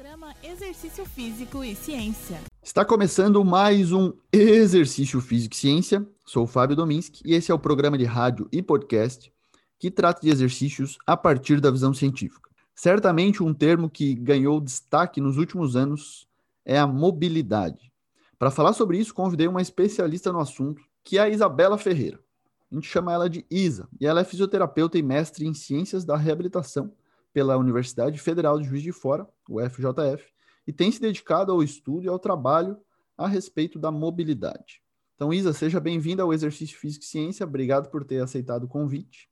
[0.00, 2.40] Programa Exercício Físico e Ciência.
[2.62, 6.08] Está começando mais um Exercício Físico e Ciência.
[6.24, 9.30] Sou o Fábio Dominski e esse é o programa de rádio e podcast
[9.78, 12.48] que trata de exercícios a partir da visão científica.
[12.74, 16.26] Certamente um termo que ganhou destaque nos últimos anos
[16.64, 17.92] é a mobilidade.
[18.38, 22.18] Para falar sobre isso, convidei uma especialista no assunto, que é a Isabela Ferreira.
[22.72, 26.16] A gente chama ela de Isa, e ela é fisioterapeuta e mestre em ciências da
[26.16, 26.90] reabilitação
[27.32, 30.24] pela Universidade Federal de Juiz de Fora, o FJF,
[30.66, 32.78] e tem se dedicado ao estudo e ao trabalho
[33.16, 34.82] a respeito da mobilidade.
[35.14, 39.28] Então, Isa, seja bem-vinda ao Exercício Físico e Ciência, obrigado por ter aceitado o convite.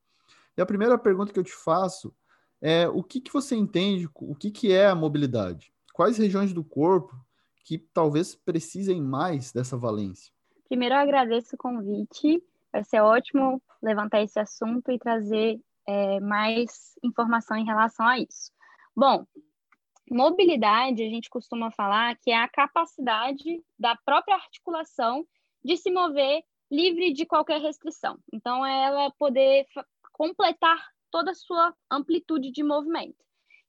[0.57, 2.15] E a primeira pergunta que eu te faço
[2.61, 5.73] é o que, que você entende, o que, que é a mobilidade?
[5.95, 7.17] Quais regiões do corpo
[7.65, 10.33] que talvez precisem mais dessa valência?
[10.69, 12.43] Primeiro, eu agradeço o convite.
[12.73, 18.53] Vai ser ótimo levantar esse assunto e trazer é, mais informação em relação a isso.
[18.95, 19.27] Bom,
[20.11, 25.27] mobilidade, a gente costuma falar que é a capacidade da própria articulação
[25.65, 28.19] de se mover livre de qualquer restrição.
[28.31, 29.67] Então, ela poder
[30.13, 30.79] completar
[31.11, 33.17] toda a sua amplitude de movimento.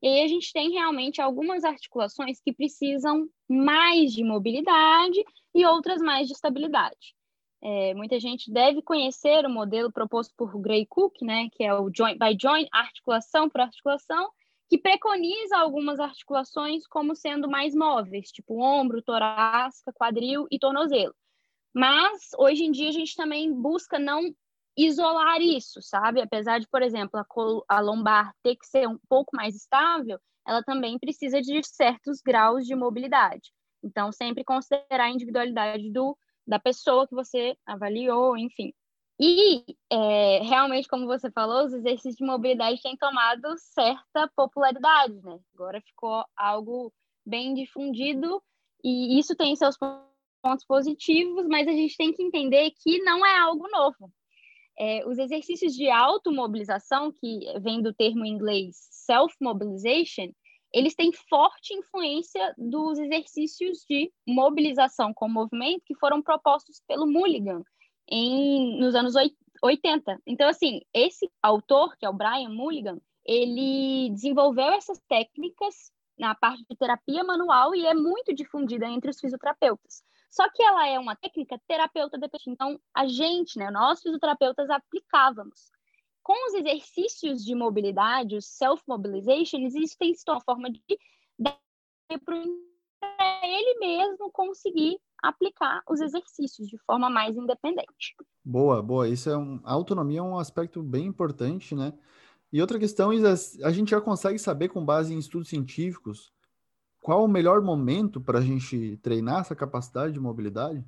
[0.01, 5.23] E aí a gente tem realmente algumas articulações que precisam mais de mobilidade
[5.55, 7.15] e outras mais de estabilidade.
[7.61, 11.89] É, muita gente deve conhecer o modelo proposto por Gray Cook, né, que é o
[11.93, 14.31] joint by joint, articulação por articulação,
[14.69, 21.13] que preconiza algumas articulações como sendo mais móveis, tipo ombro, torácica, quadril e tornozelo.
[21.73, 24.33] Mas hoje em dia a gente também busca não
[24.77, 26.21] isolar isso, sabe?
[26.21, 30.63] Apesar de, por exemplo, a, a lombar ter que ser um pouco mais estável, ela
[30.63, 33.51] também precisa de certos graus de mobilidade.
[33.83, 36.17] Então, sempre considerar a individualidade do
[36.49, 38.73] da pessoa que você avaliou, enfim.
[39.21, 45.39] E é, realmente, como você falou, os exercícios de mobilidade têm tomado certa popularidade, né?
[45.53, 46.91] Agora ficou algo
[47.23, 48.41] bem difundido
[48.83, 53.37] e isso tem seus pontos positivos, mas a gente tem que entender que não é
[53.37, 54.11] algo novo.
[54.79, 60.31] É, os exercícios de automobilização, que vem do termo em inglês self-mobilization,
[60.73, 67.63] eles têm forte influência dos exercícios de mobilização com movimento que foram propostos pelo Mulligan
[68.07, 69.13] em, nos anos
[69.63, 70.21] 80.
[70.25, 76.63] Então, assim, esse autor, que é o Brian Mulligan, ele desenvolveu essas técnicas na parte
[76.69, 80.03] de terapia manual e é muito difundida entre os fisioterapeutas.
[80.29, 82.49] Só que ela é uma técnica terapeuta dependente.
[82.51, 85.71] Então, a gente, né, nós fisioterapeutas aplicávamos
[86.29, 90.79] com os exercícios de mobilidade, o self-mobilization, existem uma forma de
[92.23, 98.15] para ele mesmo conseguir aplicar os exercícios de forma mais independente.
[98.45, 99.09] Boa, boa.
[99.09, 101.93] Isso é um, a autonomia é um aspecto bem importante, né?
[102.53, 103.33] E outra questão, Isa,
[103.65, 106.31] a gente já consegue saber com base em estudos científicos
[107.01, 110.85] qual o melhor momento para a gente treinar essa capacidade de mobilidade?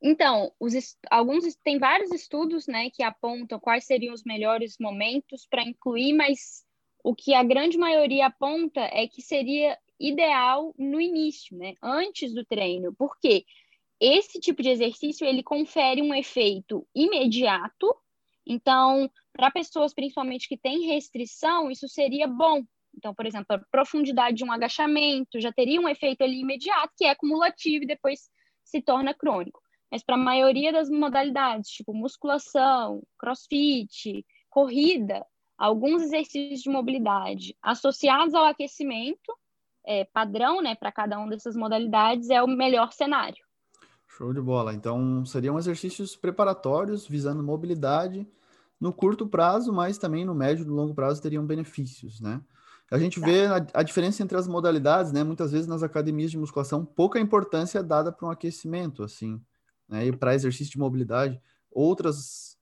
[0.00, 0.74] Então, os,
[1.10, 6.64] alguns tem vários estudos, né, que apontam quais seriam os melhores momentos para incluir, mas
[7.02, 12.44] o que a grande maioria aponta é que seria ideal no início, né, antes do
[12.44, 12.94] treino.
[12.94, 13.44] Por quê?
[14.00, 17.92] Esse tipo de exercício ele confere um efeito imediato.
[18.46, 22.62] Então, para pessoas principalmente que têm restrição, isso seria bom.
[22.96, 27.04] Então, por exemplo, a profundidade de um agachamento já teria um efeito ali imediato, que
[27.04, 28.30] é cumulativo e depois
[28.64, 29.60] se torna crônico.
[29.90, 35.24] Mas para a maioria das modalidades, tipo musculação, crossfit, corrida,
[35.56, 39.32] alguns exercícios de mobilidade associados ao aquecimento
[39.86, 43.42] é, padrão, né, para cada uma dessas modalidades, é o melhor cenário.
[44.06, 44.74] Show de bola.
[44.74, 48.28] Então, seriam exercícios preparatórios visando mobilidade
[48.78, 52.40] no curto prazo, mas também no médio e longo prazo teriam benefícios, né?
[52.90, 55.22] A gente vê a, a, diferença entre as modalidades, né?
[55.22, 59.40] Muitas vezes nas academias de musculação, pouca importância é dada para um aquecimento, assim
[59.88, 61.40] né, e para exercício de mobilidade.
[61.70, 62.56] Outras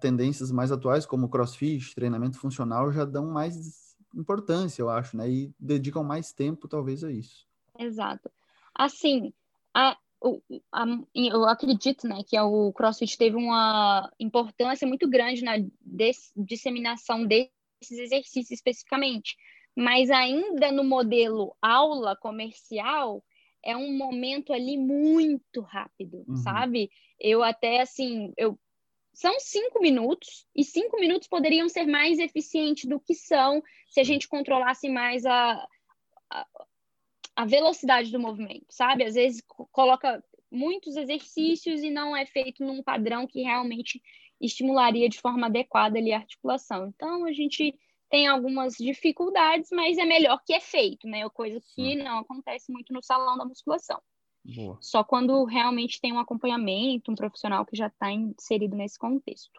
[0.00, 5.30] tendências mais atuais, como crossfit, treinamento funcional, já dão mais importância, eu acho, né?
[5.30, 7.46] E dedicam mais tempo, talvez, a isso.
[7.78, 8.30] Exato.
[8.74, 9.32] Assim,
[9.74, 9.96] a,
[10.72, 15.54] a, eu acredito, né, que o CrossFit teve uma importância muito grande na
[16.36, 17.52] disseminação desses
[17.90, 19.36] exercícios especificamente,
[19.76, 23.22] mas ainda no modelo aula comercial,
[23.64, 26.36] é um momento ali muito rápido, uhum.
[26.36, 26.90] sabe?
[27.18, 28.58] Eu até assim, eu
[29.14, 34.04] são cinco minutos e cinco minutos poderiam ser mais eficientes do que são se a
[34.04, 35.66] gente controlasse mais a,
[36.30, 36.46] a,
[37.36, 39.04] a velocidade do movimento, sabe?
[39.04, 44.02] Às vezes coloca muitos exercícios e não é feito num padrão que realmente
[44.40, 46.88] estimularia de forma adequada ali a articulação.
[46.88, 47.74] Então a gente
[48.12, 51.26] tem algumas dificuldades, mas é melhor que é feito, né?
[51.30, 53.98] Coisa que não acontece muito no salão da musculação.
[54.44, 54.76] Boa.
[54.82, 59.58] Só quando realmente tem um acompanhamento, um profissional que já está inserido nesse contexto.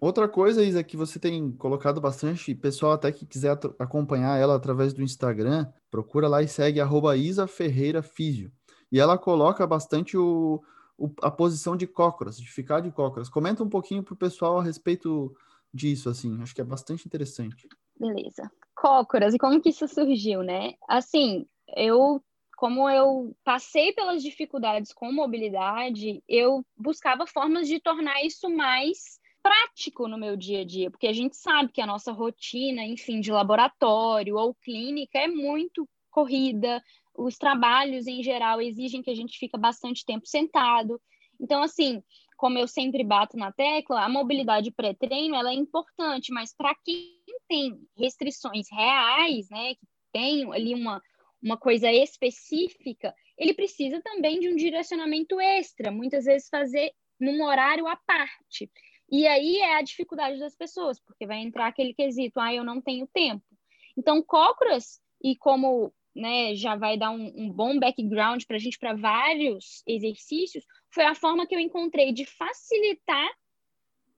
[0.00, 4.92] Outra coisa, Isa, que você tem colocado bastante, pessoal até que quiser acompanhar ela através
[4.92, 8.52] do Instagram, procura lá e segue arroba Isa Ferreira Físio.
[8.92, 10.62] E ela coloca bastante o,
[10.96, 13.28] o, a posição de cócoras, de ficar de cócoras.
[13.28, 15.34] Comenta um pouquinho para o pessoal a respeito
[15.72, 17.68] disso, assim, acho que é bastante interessante.
[17.98, 18.50] Beleza.
[18.74, 20.74] Cócoras, e como que isso surgiu, né?
[20.88, 21.46] Assim,
[21.76, 22.22] eu
[22.56, 30.08] como eu passei pelas dificuldades com mobilidade, eu buscava formas de tornar isso mais prático
[30.08, 33.30] no meu dia a dia, porque a gente sabe que a nossa rotina, enfim, de
[33.30, 36.82] laboratório ou clínica é muito corrida,
[37.14, 41.00] os trabalhos em geral exigem que a gente fica bastante tempo sentado.
[41.38, 42.02] Então, assim,
[42.36, 47.16] como eu sempre bato na tecla, a mobilidade pré-treino ela é importante, mas para quem
[47.48, 51.02] tem restrições reais, né, que tem ali uma,
[51.42, 57.86] uma coisa específica, ele precisa também de um direcionamento extra, muitas vezes fazer num horário
[57.86, 58.70] à parte.
[59.10, 62.80] E aí é a dificuldade das pessoas, porque vai entrar aquele quesito, ah, eu não
[62.80, 63.44] tenho tempo.
[63.96, 68.78] Então, Cócoras, e como né, já vai dar um, um bom background para a gente
[68.78, 73.28] para vários exercícios, foi a forma que eu encontrei de facilitar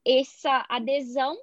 [0.07, 1.37] essa adesão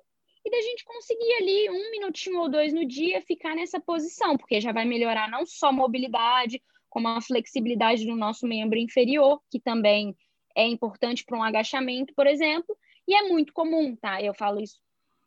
[0.45, 4.61] e da gente conseguir ali um minutinho ou dois no dia ficar nessa posição, porque
[4.61, 9.59] já vai melhorar não só a mobilidade, como a flexibilidade do nosso membro inferior, que
[9.59, 10.15] também
[10.55, 14.21] é importante para um agachamento, por exemplo, e é muito comum, tá?
[14.21, 14.79] Eu falo isso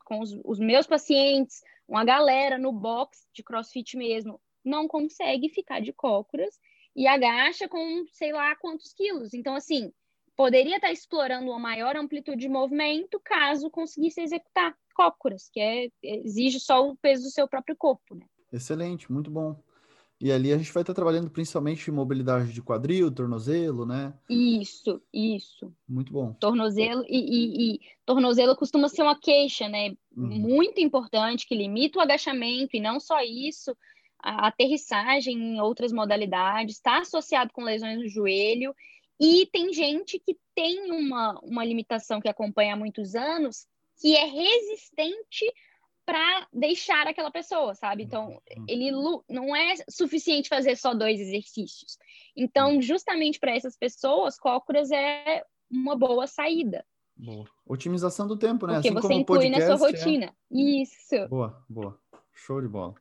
[0.05, 5.81] com os, os meus pacientes, uma galera no box de crossfit mesmo, não consegue ficar
[5.81, 6.59] de cócoras
[6.95, 9.35] e agacha com sei lá quantos quilos.
[9.35, 9.93] Então, assim,
[10.37, 16.61] poderia estar explorando uma maior amplitude de movimento caso conseguisse executar cócoras, que é, exige
[16.61, 18.27] só o peso do seu próprio corpo, né?
[18.53, 19.57] Excelente, muito bom.
[20.21, 24.13] E ali a gente vai estar trabalhando principalmente mobilidade de quadril, tornozelo, né?
[24.29, 25.73] Isso, isso.
[25.89, 26.33] Muito bom.
[26.35, 29.95] Tornozelo e, e, e tornozelo costuma ser uma queixa, né?
[30.17, 30.27] Uhum.
[30.41, 33.77] Muito importante que limita o agachamento e não só isso,
[34.23, 38.75] a aterrissagem em outras modalidades, está associado com lesões no joelho,
[39.21, 43.67] e tem gente que tem uma, uma limitação que acompanha há muitos anos,
[44.01, 45.45] que é resistente
[46.07, 48.03] para deixar aquela pessoa, sabe?
[48.05, 48.65] Então, uhum.
[48.67, 48.91] ele
[49.29, 51.99] não é suficiente fazer só dois exercícios.
[52.35, 52.83] Então, uhum.
[52.83, 56.85] justamente para essas pessoas, cócoras é uma boa saída.
[57.15, 57.45] Boa.
[57.67, 58.75] Otimização do tempo, né?
[58.75, 60.27] Porque assim você inclui podcast, na sua é rotina.
[60.27, 60.57] É...
[60.83, 61.29] Isso.
[61.29, 62.01] Boa, boa.
[62.33, 62.95] Show de bola.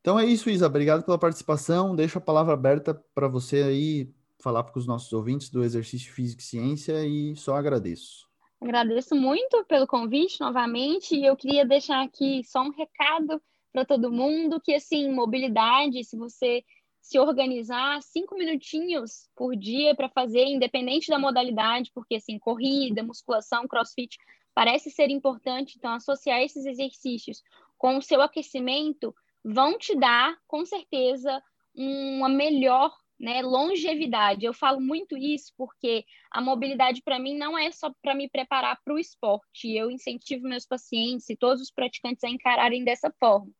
[0.00, 0.66] Então é isso, Isa.
[0.66, 1.94] Obrigado pela participação.
[1.94, 6.40] Deixo a palavra aberta para você aí falar para os nossos ouvintes do exercício físico
[6.40, 8.28] e ciência e só agradeço.
[8.60, 13.40] Agradeço muito pelo convite novamente e eu queria deixar aqui só um recado
[13.72, 16.64] para todo mundo que assim mobilidade, se você
[17.00, 23.66] se organizar cinco minutinhos por dia para fazer, independente da modalidade, porque assim corrida, musculação,
[23.66, 24.18] CrossFit
[24.54, 27.42] parece ser importante, então associar esses exercícios
[27.78, 29.14] com o seu aquecimento
[29.48, 31.42] vão te dar, com certeza,
[31.74, 34.44] uma melhor né, longevidade.
[34.44, 38.78] Eu falo muito isso porque a mobilidade para mim não é só para me preparar
[38.84, 39.74] para o esporte.
[39.74, 43.50] Eu incentivo meus pacientes e todos os praticantes a encararem dessa forma.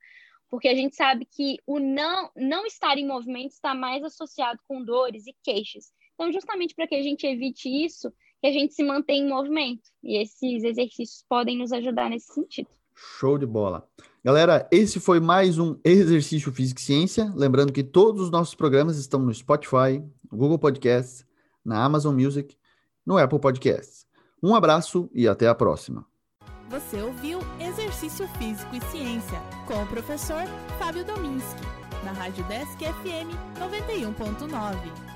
[0.50, 4.84] Porque a gente sabe que o não, não estar em movimento está mais associado com
[4.84, 5.93] dores e queixas.
[6.15, 8.10] Então, justamente para que a gente evite isso,
[8.41, 9.91] que a gente se mantenha em movimento.
[10.03, 12.69] E esses exercícios podem nos ajudar nesse sentido.
[12.94, 13.89] Show de bola.
[14.25, 17.32] Galera, esse foi mais um Exercício Físico e Ciência.
[17.37, 21.25] Lembrando que todos os nossos programas estão no Spotify, no Google Podcasts,
[21.65, 22.56] na Amazon Music,
[23.06, 24.06] no Apple Podcasts.
[24.43, 26.05] Um abraço e até a próxima.
[26.69, 30.44] Você ouviu Exercício Físico e Ciência com o professor
[30.79, 31.63] Fábio Dominski,
[32.05, 35.07] na Rádio Desk FM 91.9.